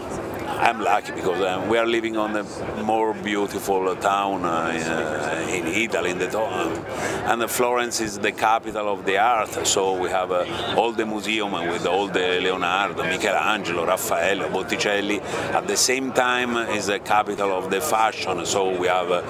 I'm 0.60 0.80
lucky 0.82 1.12
because 1.12 1.42
uh, 1.42 1.66
we 1.70 1.78
are 1.78 1.86
living 1.86 2.16
on 2.16 2.36
a 2.36 2.44
more 2.84 3.14
beautiful 3.14 3.96
town 3.96 4.46
uh, 4.46 4.72
in, 5.50 5.66
uh, 5.66 5.70
Italy, 5.70 6.12
in 6.12 6.20
the 6.20 6.28
town. 6.28 6.72
And 7.26 7.50
Florence 7.50 8.02
is 8.02 8.20
the 8.20 8.32
capital 8.32 8.88
of 8.88 9.06
the 9.06 9.18
art, 9.18 9.66
so 9.66 10.00
we 10.00 10.10
have 10.10 10.32
uh, 10.32 10.76
all 10.78 10.92
the 10.92 11.06
museum 11.06 11.52
with 11.52 11.86
all 11.86 12.08
the 12.08 12.40
Leonardo, 12.42 13.04
Michelangelo, 13.04 13.86
Raffaello, 13.86 14.50
Botticelli. 14.50 15.20
At 15.54 15.68
the 15.68 15.78
same 15.78 16.12
time, 16.12 16.56
is 16.76 16.88
the 16.88 17.00
capital 17.00 17.52
of 17.52 17.70
the 17.70 17.82
fashion, 17.82 18.46
so 18.46 18.78
we 18.78 18.88
have 18.88 19.12
uh, 19.12 19.22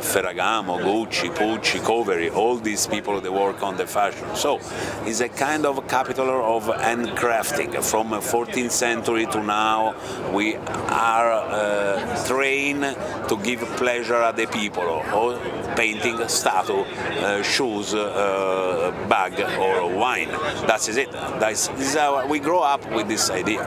Ferragamo, 0.00 0.80
Gucci, 0.80 1.34
Pucci, 1.34 1.80
Covery, 1.80 2.30
all 2.34 2.56
these 2.56 2.86
people 2.86 3.20
that 3.20 3.32
work 3.32 3.62
on 3.62 3.76
the 3.76 3.86
fashion. 3.86 4.28
So 4.34 4.60
it's 5.04 5.20
a 5.20 5.28
kind 5.28 5.66
of 5.66 5.86
capital 5.88 6.56
of 6.56 6.64
handcrafting. 6.64 7.82
From 7.82 8.10
14th 8.10 8.70
century 8.70 9.26
to 9.26 9.42
now, 9.42 9.94
we 10.32 10.56
are 10.66 11.32
uh, 11.32 12.26
trained 12.26 12.82
to 13.28 13.36
give 13.42 13.60
pleasure 13.76 14.16
at 14.16 14.36
the 14.36 14.46
people, 14.46 14.82
or 14.82 15.38
painting, 15.76 16.16
statue, 16.28 16.82
uh, 16.82 17.42
shoes, 17.42 17.94
uh, 17.94 18.92
bag, 19.08 19.40
or 19.58 19.94
wine. 19.96 20.28
That 20.66 20.86
is 20.88 20.96
it. 20.96 21.12
That's, 21.12 21.68
is 21.70 21.94
how 21.94 22.26
we 22.26 22.38
grow 22.38 22.60
up 22.60 22.88
with 22.92 23.08
this 23.08 23.30
idea. 23.30 23.60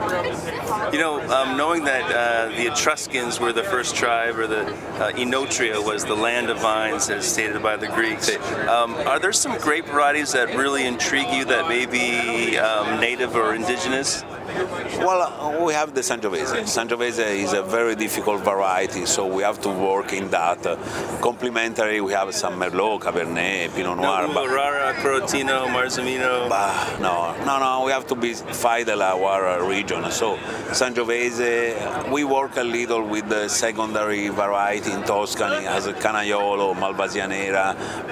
You 0.92 0.98
know, 0.98 1.20
um, 1.30 1.56
knowing 1.56 1.84
that 1.84 2.04
uh, 2.10 2.48
the 2.56 2.72
Etruscans 2.72 3.40
were 3.40 3.52
the 3.52 3.64
first 3.64 3.96
tribe, 3.96 4.38
or 4.38 4.46
the 4.46 4.66
uh, 4.66 5.12
Oenotria 5.12 5.84
was 5.84 6.04
the 6.04 6.14
land 6.14 6.50
of 6.50 6.60
vines, 6.60 7.10
as 7.10 7.26
stated 7.26 7.62
by 7.62 7.76
the 7.76 7.88
Greeks, 7.88 8.30
um, 8.68 8.94
are 9.06 9.18
there 9.18 9.32
some 9.32 9.58
grape 9.58 9.86
varieties 9.86 10.32
that 10.32 10.54
really 10.56 10.86
intrigue 10.86 11.28
you 11.32 11.44
that 11.46 11.68
may 11.68 11.86
be 11.86 12.56
um, 12.58 13.00
native 13.00 13.36
or 13.36 13.54
indigenous? 13.54 14.24
Well, 14.46 15.64
we 15.64 15.72
have 15.72 15.94
the 15.94 16.02
Sangiovese. 16.02 16.62
Sangiovese 16.64 17.42
is 17.42 17.52
a 17.52 17.62
very 17.62 17.94
difficult 17.94 18.42
variety, 18.42 19.06
so 19.06 19.26
we 19.26 19.42
have 19.42 19.60
to 19.62 19.70
work 19.70 20.12
in 20.12 20.28
that. 20.30 20.66
Uh, 20.66 20.76
complementary, 21.20 22.00
we 22.00 22.12
have 22.12 22.34
some 22.34 22.60
Merlot, 22.60 23.00
Cabernet, 23.00 23.74
Pinot 23.74 23.96
Noir. 23.96 24.28
No, 24.28 24.46
Rara, 24.46 24.94
Crotino, 24.94 25.66
Marzemino. 25.68 26.48
Bah, 26.48 26.96
no, 27.00 27.34
no, 27.44 27.58
no. 27.58 27.84
We 27.86 27.92
have 27.92 28.06
to 28.08 28.14
be 28.14 28.34
fidel 28.34 29.02
our 29.02 29.66
region. 29.66 30.10
So 30.10 30.36
Sangiovese, 30.70 32.10
we 32.10 32.24
work 32.24 32.56
a 32.56 32.64
little 32.64 33.02
with 33.06 33.28
the 33.28 33.48
secondary 33.48 34.28
variety 34.28 34.92
in 34.92 35.02
Tuscany 35.04 35.66
as 35.66 35.86
a 35.86 35.94
Canaiolo, 35.94 36.74
Malvasia 36.74 37.24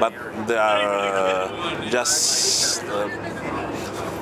but 0.01 0.13
they 0.47 0.57
are 0.57 0.83
uh, 0.83 1.91
just. 1.91 2.83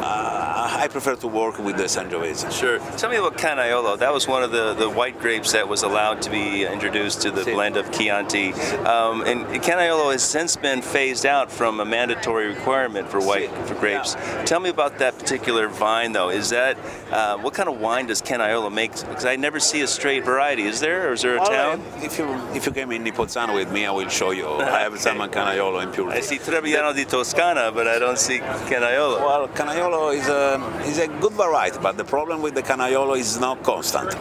Uh, 0.02 0.39
I 0.80 0.88
prefer 0.88 1.14
to 1.16 1.26
work 1.26 1.58
with 1.58 1.76
the 1.76 1.82
Sangiovese. 1.82 2.50
Sure. 2.50 2.78
Tell 2.96 3.10
me 3.10 3.16
about 3.16 3.36
Canaiolo. 3.36 3.98
That 3.98 4.14
was 4.14 4.26
one 4.26 4.42
of 4.42 4.50
the, 4.50 4.72
the 4.72 4.88
white 4.88 5.18
grapes 5.18 5.52
that 5.52 5.68
was 5.68 5.82
allowed 5.82 6.22
to 6.22 6.30
be 6.30 6.64
introduced 6.64 7.20
to 7.20 7.30
the 7.30 7.42
sí. 7.42 7.52
blend 7.52 7.76
of 7.76 7.92
Chianti. 7.92 8.54
Um, 8.86 9.20
and 9.26 9.44
Canaiolo 9.62 10.10
has 10.12 10.22
since 10.22 10.56
been 10.56 10.80
phased 10.80 11.26
out 11.26 11.52
from 11.52 11.80
a 11.80 11.84
mandatory 11.84 12.46
requirement 12.46 13.10
for 13.10 13.20
white 13.20 13.50
sí. 13.50 13.66
for 13.66 13.74
grapes. 13.74 14.14
Yeah. 14.14 14.44
Tell 14.44 14.58
me 14.58 14.70
about 14.70 14.96
that 15.00 15.18
particular 15.18 15.68
vine, 15.68 16.12
though. 16.12 16.30
Is 16.30 16.48
that 16.48 16.78
uh, 17.10 17.36
what 17.36 17.52
kind 17.52 17.68
of 17.68 17.78
wine 17.78 18.06
does 18.06 18.22
Canaiolo 18.22 18.72
make? 18.72 18.92
Because 18.92 19.26
I 19.26 19.36
never 19.36 19.60
see 19.60 19.82
a 19.82 19.86
straight 19.86 20.24
variety. 20.24 20.62
Is 20.62 20.80
there, 20.80 21.10
or 21.10 21.12
is 21.12 21.20
there 21.20 21.36
a 21.36 21.40
well, 21.40 21.76
town? 21.76 21.82
If 21.96 22.18
you 22.18 22.24
if 22.54 22.64
you 22.64 22.72
came 22.72 22.90
in 22.92 23.04
Nipozzano 23.04 23.54
with 23.54 23.70
me, 23.70 23.84
I 23.84 23.90
will 23.90 24.08
show 24.08 24.30
you. 24.30 24.48
I 24.48 24.80
have 24.80 24.98
some 25.06 25.18
Canaiolo 25.18 25.82
impurity. 25.82 26.16
I 26.16 26.22
see 26.22 26.38
Trebbiano 26.38 26.94
di 26.94 27.04
Toscana, 27.04 27.70
but 27.70 27.86
I 27.86 27.98
don't 27.98 28.18
see 28.18 28.38
Canaiolo. 28.38 29.20
Well, 29.20 29.48
Canaiolo 29.48 30.16
is 30.16 30.26
a 30.28 30.69
is 30.84 30.98
a 30.98 31.08
good 31.08 31.32
variety, 31.32 31.78
but 31.80 31.96
the 31.96 32.04
problem 32.04 32.42
with 32.42 32.54
the 32.54 32.62
Canaiolo 32.62 33.18
is 33.18 33.38
not 33.38 33.62
constant. 33.62 34.14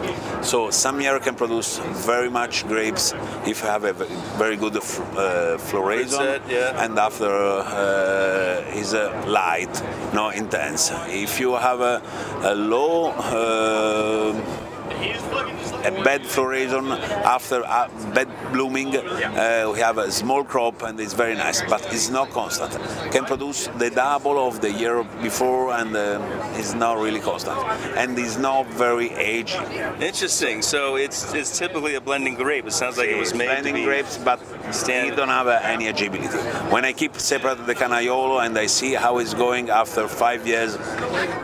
So 0.44 0.70
some 0.72 1.02
year 1.02 1.20
can 1.20 1.36
produce 1.36 1.80
very 2.10 2.30
much 2.30 2.68
grapes 2.68 3.14
if 3.46 3.62
you 3.62 3.68
have 3.68 3.84
a 3.84 3.94
very 4.38 4.58
good 4.58 4.76
uh, 4.76 4.82
floraison, 5.58 6.42
yeah. 6.50 6.84
and 6.84 6.98
after 6.98 7.30
uh, 7.30 8.78
is 8.80 8.94
uh, 8.94 9.24
light, 9.28 9.82
not 10.14 10.36
intense. 10.36 10.92
If 11.08 11.40
you 11.40 11.54
have 11.56 11.82
a, 11.82 12.02
a 12.44 12.56
low 12.56 13.12
uh, 13.12 14.69
a 15.00 16.04
bad 16.04 16.22
floraison 16.22 16.92
after 17.24 17.62
a 17.62 17.90
bad 18.14 18.28
blooming. 18.52 18.96
Uh, 18.96 19.72
we 19.74 19.80
have 19.80 19.98
a 19.98 20.12
small 20.12 20.44
crop 20.44 20.82
and 20.84 21.00
it's 21.00 21.14
very 21.14 21.36
nice, 21.36 21.62
but 21.70 21.82
it's 21.94 22.10
not 22.10 22.30
constant. 22.32 22.72
Can 23.12 23.26
produce 23.26 23.68
the 23.78 23.90
double 23.90 24.48
of 24.48 24.62
the 24.62 24.72
year 24.72 25.04
before 25.22 25.74
and 25.74 25.96
uh, 25.96 26.20
it's 26.56 26.74
not 26.74 26.98
really 26.98 27.20
constant. 27.20 27.58
And 27.96 28.18
it's 28.20 28.38
not 28.38 28.68
very 28.68 29.10
aged. 29.12 29.56
Interesting. 30.02 30.62
So 30.62 30.96
it's 30.98 31.34
it's 31.34 31.58
typically 31.58 31.96
a 31.96 32.02
blending 32.02 32.36
grape. 32.36 32.66
It 32.66 32.74
sounds 32.74 32.98
like 32.98 33.10
it 33.10 33.18
was 33.18 33.34
made 33.34 33.48
blending 33.48 33.76
to 33.76 33.80
be 33.80 33.86
grapes, 33.86 34.18
but 34.18 34.40
stand. 34.74 35.16
don't 35.16 35.30
have 35.30 35.48
uh, 35.48 35.60
any 35.64 35.88
agility. 35.88 36.28
When 36.74 36.86
I 36.86 36.94
keep 36.94 37.16
separate 37.16 37.66
the 37.66 37.76
Canaiolo 37.76 38.46
and 38.46 38.58
I 38.58 38.68
see 38.68 38.94
how 38.94 39.20
it's 39.20 39.34
going 39.34 39.70
after 39.70 40.08
five 40.08 40.46
years, 40.46 40.78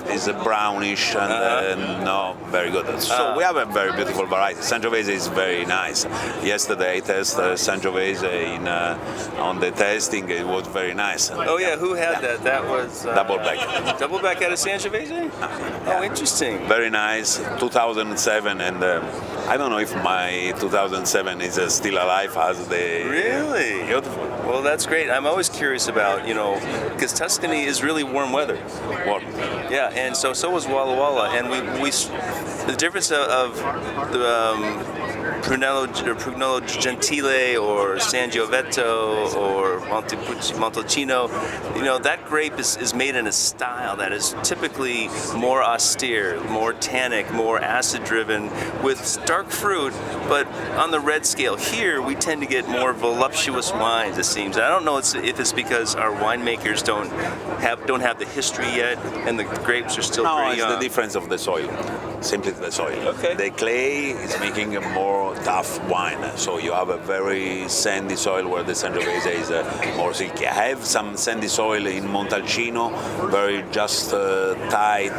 it's 0.08 0.28
a 0.28 0.34
brownish 0.34 1.16
and 1.16 1.32
uh-huh. 1.32 2.02
uh, 2.02 2.04
not 2.04 2.38
very 2.50 2.72
good. 2.72 2.86
So 3.02 3.36
we 3.38 3.44
have 3.46 3.58
a 3.58 3.66
very 3.66 3.92
beautiful 3.92 4.26
variety. 4.26 4.60
Sangiovese 4.60 5.10
is 5.10 5.28
very 5.28 5.66
nice. 5.66 6.04
Yesterday 6.44 6.98
I 6.98 7.00
tested 7.00 7.44
uh, 7.44 7.54
Sangiovese 7.54 8.56
in 8.56 8.68
uh, 8.68 9.38
on 9.38 9.60
the 9.60 9.70
testing. 9.70 10.28
It 10.30 10.48
was 10.48 10.66
very 10.68 10.96
nice. 10.96 11.30
Oh 11.30 11.58
yeah, 11.58 11.76
who 11.78 11.94
had 11.94 12.14
yeah. 12.14 12.22
that? 12.22 12.44
That 12.44 12.64
was 12.68 13.06
uh, 13.06 13.16
Doubleback. 13.16 14.00
Double 14.00 14.20
back 14.20 14.42
out 14.42 14.52
of 14.52 14.58
Sangiovese. 14.58 15.30
Yeah. 15.30 16.00
Oh, 16.00 16.04
interesting. 16.04 16.58
Very 16.68 16.90
nice. 16.90 17.38
2007 17.60 18.62
and. 18.62 18.84
Uh, 18.84 19.36
I 19.48 19.58
don't 19.58 19.70
know 19.70 19.78
if 19.78 19.94
my 20.04 20.56
2007 20.60 21.40
is 21.42 21.60
uh, 21.60 21.70
still 21.70 21.96
alive 21.96 22.36
as 22.36 22.68
the. 22.68 23.06
Really? 23.06 23.86
Beautiful. 23.86 24.26
Well, 24.46 24.62
that's 24.62 24.86
great. 24.86 25.10
I'm 25.10 25.26
always 25.26 25.50
curious 25.50 25.88
about, 25.88 26.28
you 26.28 26.34
know, 26.34 26.54
because 26.94 27.14
Tuscany 27.14 27.64
is 27.64 27.84
really 27.84 28.04
warm 28.04 28.32
weather. 28.32 28.62
Warm. 29.06 29.24
Yeah, 29.72 29.92
and 29.94 30.16
so 30.16 30.34
so 30.34 30.52
was 30.52 30.68
Walla 30.68 30.96
Walla, 30.96 31.30
and 31.32 31.50
we 31.50 31.62
we 31.82 31.90
the 31.92 32.76
difference 32.78 33.12
of, 33.12 33.28
of 33.28 34.12
the. 34.12 34.30
Um, 34.30 35.15
Brunello, 35.46 35.86
Brunello 36.16 36.60
Gentile 36.60 37.60
or 37.60 37.98
Sangioveto 37.98 39.36
or 39.36 39.80
Montalcino, 39.82 41.76
you 41.76 41.84
know, 41.84 42.00
that 42.00 42.26
grape 42.26 42.58
is, 42.60 42.78
is 42.78 42.96
made 42.96 43.16
in 43.16 43.28
a 43.28 43.32
style 43.32 43.96
that 43.98 44.12
is 44.12 44.36
typically 44.42 45.08
more 45.36 45.64
austere, 45.64 46.42
more 46.50 46.74
tannic, 46.74 47.32
more 47.32 47.60
acid 47.60 48.04
driven, 48.04 48.50
with 48.82 49.22
dark 49.26 49.50
fruit, 49.52 49.94
but 50.28 50.48
on 50.78 50.90
the 50.90 51.00
red 51.00 51.26
scale. 51.26 51.56
Here, 51.56 52.02
we 52.02 52.16
tend 52.16 52.42
to 52.42 52.48
get 52.48 52.68
more 52.68 52.94
voluptuous 52.94 53.72
wines, 53.72 54.18
it 54.18 54.26
seems. 54.26 54.58
I 54.58 54.68
don't 54.70 54.84
know 54.84 54.98
if 54.98 55.40
it's 55.40 55.54
because 55.54 55.96
our 55.96 56.12
winemakers 56.12 56.84
don't 56.84 57.10
have 57.60 57.86
don't 57.86 58.02
have 58.02 58.18
the 58.18 58.26
history 58.26 58.66
yet, 58.66 58.98
and 59.28 59.38
the 59.38 59.44
grapes 59.44 59.98
are 59.98 60.02
still 60.02 60.24
no, 60.24 60.50
it's 60.50 60.58
young. 60.58 60.72
the 60.72 60.80
difference 60.80 61.16
of 61.16 61.30
the 61.30 61.38
soil 61.38 62.15
simply 62.22 62.52
the 62.52 62.72
soil. 62.72 63.00
Okay. 63.10 63.36
The 63.36 63.50
clay 63.52 64.10
is 64.10 64.40
making 64.40 64.76
a 64.76 64.82
more 64.94 65.36
tough 65.44 65.84
wine, 65.90 66.38
so 66.38 66.58
you 66.58 66.74
have 66.74 66.90
a 66.90 66.98
very 66.98 67.68
sandy 67.70 68.16
soil 68.16 68.48
where 68.48 68.64
the 68.64 68.74
Sangiovese 68.74 69.28
is 69.28 69.52
uh, 69.52 69.94
more 69.98 70.14
silky. 70.14 70.48
I 70.48 70.70
have 70.70 70.84
some 70.86 71.18
sandy 71.18 71.48
soil 71.48 71.86
in 71.88 72.04
Montalcino, 72.04 72.92
very 73.30 73.64
just 73.72 74.14
uh, 74.14 74.56
tight 74.70 75.14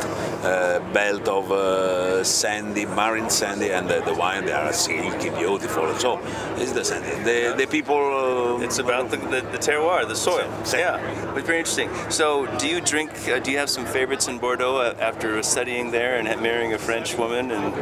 uh, 0.45 0.81
belt 0.93 1.29
of 1.29 1.51
uh, 1.51 2.23
sandy, 2.25 2.87
marine 2.87 3.31
sandy, 3.31 3.71
and 3.71 3.89
the, 3.89 4.01
the, 4.01 4.15
wine 4.15 4.45
they 4.45 4.53
are 4.53 4.73
silky, 4.73 5.31
beautiful. 5.31 5.95
So 5.95 6.21
it's 6.57 6.73
the 6.73 6.85
sandy. 6.85 7.11
The, 7.25 7.55
the 7.57 7.67
people. 7.67 7.97
Uh, 7.97 8.65
it's 8.65 8.79
about 8.79 9.11
the, 9.11 9.17
the, 9.17 9.41
the, 9.53 9.59
terroir, 9.59 10.07
the 10.09 10.17
soil. 10.17 10.49
Same. 10.65 10.81
Yeah, 10.81 11.35
it's 11.37 11.47
very 11.47 11.59
interesting. 11.59 11.91
So, 12.11 12.47
do 12.59 12.69
you 12.69 12.81
drink? 12.81 13.11
Uh, 13.29 13.39
do 13.39 13.51
you 13.51 13.59
have 13.59 13.71
some 13.71 13.87
favorites 13.87 14.29
in 14.29 14.39
Bordeaux 14.39 14.95
after 14.99 15.43
studying 15.43 15.91
there 15.91 16.17
and 16.17 16.27
marrying 16.41 16.73
a 16.73 16.79
French 16.97 17.19
woman 17.19 17.51
and 17.51 17.75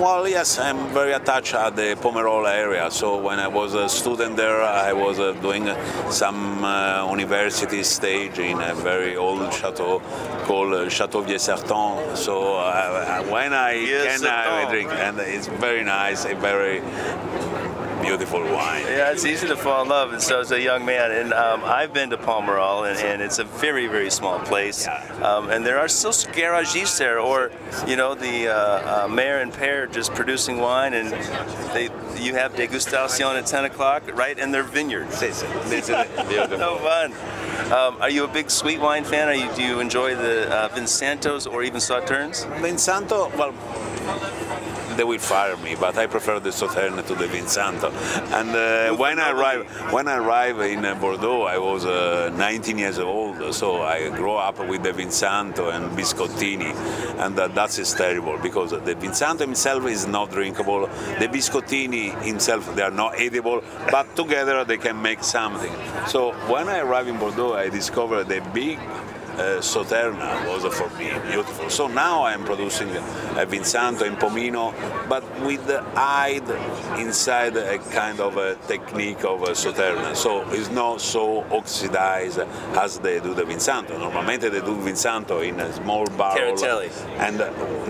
well, 0.00 0.28
yes, 0.28 0.58
I'm 0.58 0.88
very 0.88 1.12
attached 1.12 1.54
at 1.54 1.76
the 1.76 1.96
Pomerol 2.00 2.48
area. 2.48 2.90
So 2.90 3.20
when 3.20 3.38
I 3.38 3.48
was 3.48 3.74
a 3.74 3.88
student 3.88 4.36
there, 4.36 4.62
I 4.62 4.92
was 4.92 5.18
uh, 5.18 5.32
doing 5.34 5.68
some 6.10 6.64
uh, 6.64 7.08
university 7.10 7.82
stage 7.82 8.38
in 8.38 8.60
a 8.60 8.74
very 8.74 9.16
old 9.16 9.52
chateau 9.52 10.00
called 10.46 10.72
uh, 10.72 10.88
Chateau 10.88 11.22
Vieux 11.22 11.38
Certan. 11.38 12.16
So 12.16 12.56
uh, 12.56 13.24
when 13.24 13.52
I 13.52 13.72
yes, 13.74 14.20
can, 14.20 14.30
I 14.30 14.70
drink, 14.70 14.90
and 14.92 15.18
it's 15.18 15.48
very 15.48 15.84
nice, 15.84 16.24
very 16.24 16.80
beautiful 18.02 18.40
wine. 18.40 18.82
Yeah, 18.82 19.10
it's 19.10 19.24
easy 19.24 19.46
to 19.48 19.56
fall 19.56 19.82
in 19.82 19.88
love, 19.88 20.12
and 20.12 20.22
so 20.22 20.40
as 20.40 20.50
a 20.52 20.60
young 20.60 20.84
man. 20.84 21.10
And 21.10 21.32
um, 21.32 21.62
I've 21.64 21.92
been 21.92 22.10
to 22.10 22.16
Pomerol, 22.16 22.88
and, 22.88 22.98
and, 22.98 23.22
it's 23.22 23.38
a 23.38 23.44
very, 23.44 23.86
very 23.86 24.10
small 24.10 24.38
place. 24.40 24.86
Um, 25.22 25.50
and 25.50 25.64
there 25.64 25.78
are 25.78 25.88
still 25.88 26.12
garagistes 26.12 26.98
there, 26.98 27.20
or 27.20 27.50
you 27.86 27.96
know, 27.96 28.14
the 28.14 28.48
uh, 28.48 29.04
uh, 29.04 29.08
mayor 29.08 29.38
and 29.38 29.52
pair 29.52 29.86
just 29.86 30.14
producing 30.14 30.58
wine, 30.58 30.94
and 30.94 31.12
they 31.74 31.90
you 32.20 32.34
have 32.34 32.54
degustation 32.54 33.38
at 33.38 33.46
10 33.46 33.64
o'clock 33.66 34.02
right 34.14 34.38
in 34.38 34.50
their 34.50 34.62
vineyard. 34.62 35.08
no 35.08 36.78
fun. 36.78 37.12
Um, 37.72 38.00
are 38.00 38.10
you 38.10 38.24
a 38.24 38.28
big 38.28 38.50
sweet 38.50 38.80
wine 38.80 39.04
fan? 39.04 39.28
Are 39.28 39.34
you, 39.34 39.52
do 39.54 39.62
you 39.62 39.80
enjoy 39.80 40.14
the 40.14 40.50
uh, 40.50 40.68
Vinsantos 40.70 41.50
or 41.50 41.62
even 41.62 41.80
Sauternes? 41.80 42.44
Vinsanto, 42.60 43.34
well, 43.36 43.52
they 44.98 45.04
will 45.04 45.18
fire 45.18 45.56
me, 45.58 45.76
but 45.76 45.96
I 45.96 46.08
prefer 46.08 46.40
the 46.40 46.50
Sauterne 46.50 47.06
to 47.06 47.14
the 47.14 47.26
Vinsanto. 47.26 47.92
And 48.32 48.50
uh, 48.50 48.96
when 48.96 49.20
I 49.20 49.30
arrive, 49.30 49.92
when 49.92 50.08
I 50.08 50.16
arrived 50.16 50.60
in 50.60 50.82
Bordeaux, 50.98 51.42
I 51.42 51.56
was 51.56 51.86
uh, 51.86 52.34
19 52.36 52.76
years 52.78 52.98
old, 52.98 53.54
so 53.54 53.82
I 53.82 54.08
grew 54.08 54.32
up 54.32 54.58
with 54.58 54.82
the 54.82 54.90
Vinsanto 54.90 55.72
and 55.72 55.96
Biscottini, 55.96 56.74
and 57.24 57.38
uh, 57.38 57.46
that 57.46 57.78
is 57.78 57.94
terrible 57.94 58.38
because 58.38 58.72
the 58.72 58.96
Vinsanto 58.96 59.40
himself 59.42 59.86
is 59.86 60.08
not 60.08 60.32
drinkable. 60.32 60.88
The 61.20 61.28
Biscottini 61.28 62.20
himself 62.20 62.74
they 62.74 62.82
are 62.82 62.90
not 62.90 63.20
edible, 63.20 63.62
but 63.92 64.16
together 64.16 64.64
they 64.64 64.78
can 64.78 65.00
make 65.00 65.22
something. 65.22 65.72
So 66.08 66.32
when 66.52 66.68
I 66.68 66.80
arrived 66.80 67.08
in 67.08 67.18
Bordeaux, 67.18 67.54
I 67.54 67.68
discovered 67.68 68.24
the 68.24 68.40
big 68.52 68.80
uh, 69.38 69.60
Sauternes 69.60 70.46
was 70.48 70.64
for 70.74 70.88
me 70.98 71.10
beautiful. 71.30 71.70
So 71.70 71.86
now 71.86 72.24
I'm 72.24 72.44
producing 72.44 72.88
a 72.90 73.46
Vinsanto 73.46 74.02
in 74.02 74.16
Pomino, 74.16 74.74
but 75.08 75.22
with 75.42 75.66
the 75.66 75.82
hide 75.94 76.48
inside 76.98 77.56
a 77.56 77.78
kind 77.78 78.20
of 78.20 78.36
a 78.36 78.56
technique 78.66 79.24
of 79.24 79.42
a 79.42 79.52
Sauternes. 79.52 80.16
So 80.16 80.48
it's 80.50 80.70
not 80.70 81.00
so 81.00 81.44
oxidized 81.52 82.40
as 82.84 82.98
they 82.98 83.20
do 83.20 83.34
the 83.34 83.42
Vinsanto. 83.44 83.98
Normally 83.98 84.36
they 84.38 84.50
do 84.50 84.74
Vinsanto 84.76 85.46
in 85.46 85.60
a 85.60 85.72
small 85.72 86.04
barrel 86.06 86.56
Caratelli. 86.56 86.90
and 87.18 87.38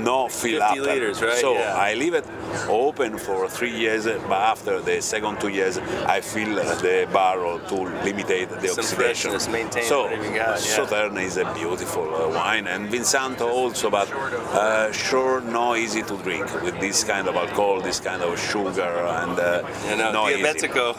no 0.05 0.29
fill 0.29 0.61
50 0.61 0.63
up. 0.63 0.77
liters, 0.87 1.23
right? 1.23 1.35
So 1.37 1.55
Yeah. 1.55 1.75
I 1.77 1.95
leave 1.95 2.15
it 2.15 2.27
open 2.69 3.19
for 3.19 3.49
three 3.49 3.75
years, 3.75 4.05
but 4.05 4.41
after 4.55 4.81
the 4.81 5.01
second 5.01 5.41
two 5.41 5.49
years, 5.49 5.79
I 6.07 6.21
fill 6.21 6.55
the 6.57 7.09
barrel 7.13 7.59
to 7.61 7.75
limit 8.05 8.27
the 8.29 8.69
Some 8.69 8.79
oxidation. 8.85 9.31
so, 9.39 10.03
whatever 10.05 10.25
you 10.25 10.35
got, 10.37 10.61
yeah. 10.61 10.77
Sauterne 10.77 11.19
is 11.23 11.38
a 11.39 11.53
beautiful 11.55 12.15
uh, 12.15 12.29
wine, 12.29 12.67
and 12.67 12.89
Vinsanto 12.89 13.47
also, 13.49 13.91
but 13.91 14.11
uh, 14.13 14.93
sure, 14.93 15.41
not 15.41 15.79
easy 15.79 16.03
to 16.03 16.17
drink 16.19 16.47
with 16.63 16.79
this 16.81 17.05
kind 17.05 17.29
of 17.29 17.37
alcohol, 17.37 17.81
this 17.81 18.01
kind 18.01 18.23
of 18.23 18.39
sugar, 18.39 18.83
and 19.21 19.39
uh, 19.39 19.63
You 19.89 19.97
know. 19.97 20.13
Diabetico. 20.13 20.97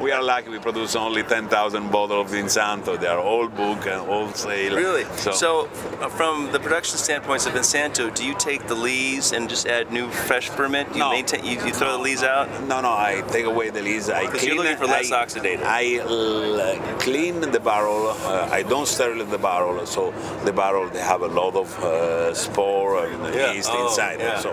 We 0.00 0.12
are 0.12 0.22
lucky 0.22 0.50
we 0.50 0.58
produce 0.58 0.96
only 0.96 1.22
10,000 1.22 1.90
bottles 1.90 2.26
of 2.26 2.36
Vinsanto. 2.36 2.98
They 3.00 3.06
are 3.06 3.18
all 3.20 3.48
book 3.48 3.86
and 3.86 4.02
wholesale. 4.06 4.74
Really? 4.76 5.04
So, 5.16 5.32
So, 5.32 5.68
uh, 6.00 6.08
from 6.08 6.50
the 6.52 6.58
production 6.60 6.98
standpoints 6.98 7.46
of 7.46 7.52
Vinsanto, 7.54 8.14
do 8.14 8.24
you 8.24 8.34
take 8.34 8.66
the 8.66 8.74
lees 8.74 9.32
and 9.32 9.48
just 9.48 9.66
add 9.66 9.90
new 9.92 10.08
fresh 10.10 10.48
ferment? 10.48 10.88
You 10.92 10.98
No. 11.00 11.10
maintain? 11.12 11.44
You, 11.44 11.52
you 11.66 11.72
throw 11.72 11.92
the 11.92 12.02
lees 12.02 12.22
out? 12.22 12.48
No, 12.68 12.80
no, 12.80 12.90
I 12.90 13.22
take 13.28 13.46
away 13.46 13.70
the 13.70 13.82
lees. 13.82 14.10
I 14.10 14.26
'Cause 14.26 14.40
clean 14.40 14.54
you're 14.54 14.62
looking 14.62 14.76
for 14.76 14.86
less 14.86 15.10
I, 15.12 15.24
oxidated. 15.24 15.62
I 15.64 15.84
l- 16.00 16.98
clean 16.98 17.40
the 17.40 17.60
barrel. 17.60 18.08
Uh, 18.08 18.48
I 18.58 18.62
don't 18.62 18.86
sterilise 19.04 19.30
the 19.30 19.38
barrel, 19.38 19.86
so 19.86 20.12
the 20.44 20.52
barrel 20.52 20.88
they 20.88 21.00
have 21.00 21.22
a 21.22 21.26
lot 21.28 21.54
of 21.54 21.68
uh, 21.84 22.32
spore 22.34 23.04
and 23.06 23.34
Yeah. 23.34 23.52
yeast 23.52 23.70
Oh, 23.72 23.84
inside. 23.88 24.20
yeah. 24.20 24.38
So 24.40 24.50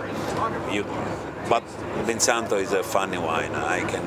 you, 0.71 0.83
but 1.49 1.63
Vinsanto 2.05 2.59
is 2.61 2.71
a 2.73 2.83
funny 2.83 3.17
wine. 3.17 3.53
I 3.55 3.79
can. 3.91 4.03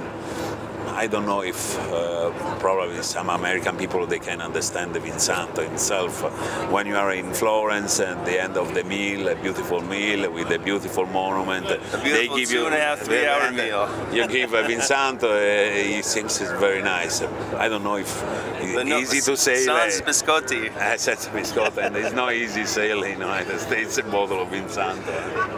I 0.94 1.06
don't 1.08 1.26
know 1.26 1.42
if 1.42 1.78
uh, 1.92 2.30
probably 2.60 3.02
some 3.02 3.28
American 3.28 3.76
people 3.76 4.06
they 4.06 4.20
can 4.20 4.40
understand 4.40 4.94
the 4.94 5.00
Vinsanto 5.00 5.62
himself. 5.66 6.22
When 6.70 6.86
you 6.86 6.96
are 6.96 7.12
in 7.12 7.32
Florence 7.34 7.98
at 8.00 8.24
the 8.24 8.40
end 8.40 8.56
of 8.56 8.74
the 8.74 8.84
meal, 8.84 9.28
a 9.28 9.34
beautiful 9.34 9.80
meal 9.82 10.30
with 10.30 10.50
a 10.50 10.58
beautiful 10.58 11.06
monument, 11.06 11.66
A 11.66 11.78
they 12.02 12.28
give 12.28 12.48
two 12.48 12.54
you 12.60 12.66
and 12.66 12.74
a 12.74 12.78
half, 12.78 13.00
three 13.00 13.26
hour 13.26 13.50
meal. 13.50 13.88
You 14.12 14.26
give 14.28 14.54
a 14.54 14.62
Vinsanto, 14.62 15.24
uh, 15.24 15.98
it 15.98 16.04
seems 16.04 16.40
it's 16.40 16.52
very 16.52 16.82
nice. 16.82 17.22
I 17.56 17.68
don't 17.68 17.82
know 17.82 17.96
if 17.96 18.22
it's 18.60 18.88
no- 18.88 18.98
easy 18.98 19.20
to 19.22 19.36
say. 19.36 19.56
Sans 19.64 20.00
uh, 20.00 20.04
biscotti. 20.04 20.74
I 20.76 20.96
said 20.96 21.18
to 21.18 21.44
Scott, 21.44 21.76
and 21.78 21.96
it's 21.96 22.14
not 22.14 22.32
easy 22.34 22.64
sale 22.64 23.02
in 23.02 23.18
the 23.18 23.24
United 23.26 23.58
States 23.58 23.98
a 23.98 24.02
bottle 24.04 24.40
of 24.42 24.48
Vinsanto. 24.48 25.12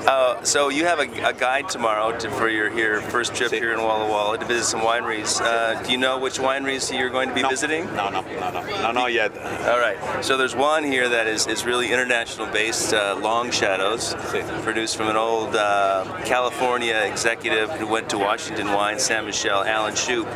Uh, 0.07 0.43
so 0.45 0.71
you 0.71 0.85
have 0.87 0.99
a, 0.99 1.09
a 1.29 1.33
guide 1.33 1.69
tomorrow 1.69 2.17
to, 2.19 2.31
for 2.31 2.49
your 2.49 2.71
here 2.71 3.01
first 3.03 3.35
trip 3.35 3.51
Si. 3.51 3.59
here 3.59 3.73
in 3.73 3.81
Walla 3.83 4.09
Walla 4.09 4.39
to 4.39 4.45
visit 4.47 4.65
some 4.65 4.81
wineries. 4.81 5.26
Uh, 5.27 5.83
do 5.83 5.91
you 5.93 5.99
know 5.99 6.19
which 6.19 6.39
wineries 6.39 6.97
you're 6.97 7.11
going 7.11 7.29
to 7.29 7.35
be 7.35 7.43
No, 7.43 7.49
visiting? 7.49 7.85
No, 7.95 8.09
no, 8.09 8.21
no, 8.21 8.51
no, 8.51 8.63
no, 8.63 8.93
not 8.93 9.13
yet. 9.13 9.37
All 9.69 9.79
right. 9.79 10.25
So 10.25 10.37
there's 10.37 10.55
one 10.55 10.85
here 10.85 11.09
that 11.09 11.27
is, 11.27 11.47
is 11.47 11.65
really 11.65 11.93
international 11.93 12.47
based, 12.47 12.95
uh, 12.95 13.19
Long 13.21 13.51
Shadows, 13.51 14.15
Si. 14.31 14.41
produced 14.63 14.97
from 14.97 15.09
an 15.09 15.17
old 15.17 15.57
uh, 15.57 16.05
California 16.25 16.97
executive 17.05 17.71
who 17.73 17.87
went 17.87 18.09
to 18.11 18.19
Washington 18.19 18.69
Wine, 18.73 18.99
San 18.99 19.25
Michel, 19.27 19.65
Allen 19.65 19.95
Shoup. 19.95 20.27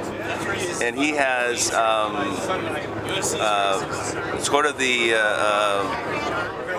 And 0.83 0.99
he 0.99 1.11
has 1.11 1.71
um, 1.73 2.17
uh, 3.39 4.39
sort 4.39 4.67
of 4.67 4.77
the, 4.79 5.15
uh, 5.15 5.19
uh, 5.19 6.70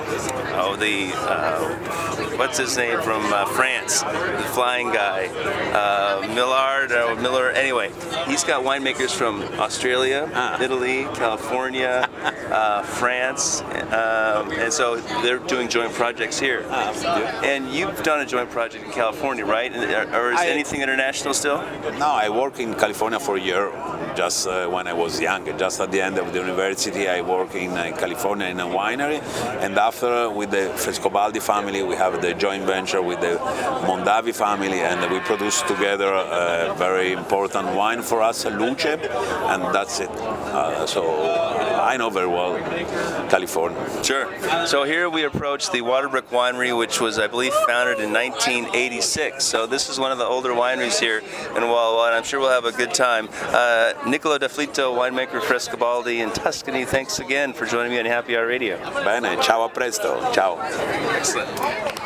oh, 0.56 0.76
the, 0.76 1.12
uh, 1.16 2.38
what's 2.38 2.58
his 2.58 2.76
name 2.78 3.02
from 3.02 3.22
uh, 3.34 3.46
France, 3.46 4.02
the 4.02 4.50
flying 4.54 4.92
guy, 4.92 5.28
uh, 5.74 6.28
Millard, 6.34 6.92
or 6.92 7.16
Miller, 7.16 7.50
anyway. 7.52 7.92
He's 8.28 8.44
got 8.44 8.64
winemakers 8.64 9.12
from 9.12 9.42
Australia, 9.60 10.30
Ah. 10.34 10.62
Italy, 10.62 11.04
California, 11.16 12.10
uh, 12.52 12.84
France, 12.84 13.62
um, 13.92 14.52
and 14.52 14.72
so 14.72 14.98
they're 15.24 15.40
doing 15.40 15.68
joint 15.68 15.94
projects 15.94 16.40
here. 16.40 16.66
Ah, 16.70 16.92
And 17.44 17.72
you've 17.74 18.02
done 18.04 18.20
a 18.22 18.26
joint 18.26 18.50
project 18.50 18.86
in 18.86 18.92
California, 18.92 19.46
right? 19.46 19.72
And, 19.74 20.14
or- 20.16 20.32
is 20.34 20.40
I- 20.40 20.48
anything 20.48 20.82
international 20.82 21.34
still? 21.34 21.58
No, 21.98 22.08
I 22.26 22.30
worked 22.30 22.60
in 22.60 22.74
California 22.76 23.20
for 23.20 23.38
a 23.38 23.40
year, 23.42 23.72
just 24.16 24.48
uh, 24.48 24.68
when 24.68 24.88
I 24.88 24.94
was 24.94 25.20
young. 25.20 25.46
Just 25.58 25.80
at 25.82 25.92
the 25.92 26.02
end 26.02 26.18
of 26.18 26.32
the 26.34 26.40
university, 26.40 27.08
I 27.08 27.22
worked 27.22 27.56
in 27.56 27.72
uh, 27.72 27.96
California 27.98 28.48
in 28.48 28.60
a 28.60 28.66
winery, 28.66 29.22
and 29.64 29.78
after 29.78 30.30
with 30.30 30.52
the 30.52 30.66
Frescobaldi 30.76 31.42
family, 31.42 31.82
we 31.84 31.96
have 31.96 32.22
the 32.22 32.34
joint 32.34 32.64
venture 32.66 33.02
with 33.02 33.20
the 33.22 33.38
Mondavi 33.88 34.34
family, 34.36 34.82
and 34.82 35.00
we 35.12 35.20
produce 35.20 35.62
together 35.64 36.12
a 36.14 36.74
very 36.78 37.12
important 37.14 37.68
wine 37.76 38.02
for 38.02 38.22
us, 38.22 38.46
Luce, 38.46 38.86
and 38.86 39.62
that's 39.76 40.00
it. 40.00 40.10
Uh, 40.12 40.86
so 40.86 41.02
I 41.82 41.98
know 41.98 42.10
very 42.10 42.28
well 42.28 42.58
California. 43.30 44.04
Sure. 44.04 44.28
So 44.68 44.84
here 44.84 45.10
we 45.10 45.24
approach 45.24 45.72
the 45.72 45.82
Waterbrook 45.82 46.30
Winery, 46.30 46.78
which 46.78 47.00
was, 47.00 47.20
I 47.20 47.28
believe, 47.28 47.54
founded 47.68 48.00
in 48.00 48.12
1986. 48.14 49.44
So 49.44 49.68
this 49.68 49.90
is 49.90 50.00
one 50.00 50.12
of 50.12 50.18
the 50.18 50.26
older 50.26 50.52
wineries 50.52 51.00
here 51.00 51.20
in 51.56 51.64
Walla 51.64 51.96
Walla, 51.96 52.08
and 52.08 52.16
I'm 52.16 52.24
sure 52.24 52.40
we'll 52.40 52.50
have 52.50 52.66
a 52.66 52.72
good 52.72 52.94
time. 52.94 53.30
Uh, 53.32 53.94
Niccolo 54.08 54.38
D'Afflitto, 54.38 54.96
winemaker 54.96 55.42
Frescobaldi 55.42 56.20
in 56.20 56.32
Tuscany, 56.32 56.86
thanks 56.86 57.20
again 57.20 57.54
for 57.54 57.66
joining 57.66 57.92
me 57.92 58.00
on 58.00 58.06
Happy 58.06 58.38
Hour 58.38 58.48
Radio. 58.48 58.78
Bene, 59.04 59.42
ciao 59.42 59.64
a 59.64 59.70
presto, 59.70 60.32
ciao. 60.34 60.58
Excellent. 61.16 61.92